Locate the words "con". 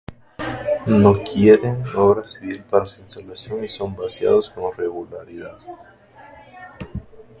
4.49-4.73